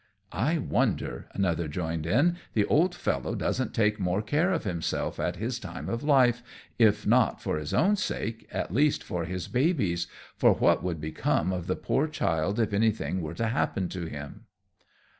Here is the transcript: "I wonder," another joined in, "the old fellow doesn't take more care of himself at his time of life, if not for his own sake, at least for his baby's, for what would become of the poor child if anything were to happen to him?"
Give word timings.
"I 0.31 0.57
wonder," 0.57 1.27
another 1.31 1.67
joined 1.67 2.07
in, 2.07 2.37
"the 2.53 2.65
old 2.65 2.95
fellow 2.95 3.35
doesn't 3.35 3.75
take 3.75 3.99
more 3.99 4.23
care 4.23 4.51
of 4.51 4.63
himself 4.63 5.19
at 5.19 5.35
his 5.35 5.59
time 5.59 5.89
of 5.89 6.01
life, 6.01 6.41
if 6.79 7.05
not 7.05 7.39
for 7.39 7.57
his 7.59 7.71
own 7.71 7.95
sake, 7.97 8.47
at 8.51 8.73
least 8.73 9.03
for 9.03 9.25
his 9.25 9.47
baby's, 9.47 10.07
for 10.35 10.53
what 10.53 10.81
would 10.81 10.99
become 10.99 11.53
of 11.53 11.67
the 11.67 11.75
poor 11.75 12.07
child 12.07 12.59
if 12.59 12.73
anything 12.73 13.21
were 13.21 13.35
to 13.35 13.49
happen 13.49 13.89
to 13.89 14.05
him?" 14.07 14.45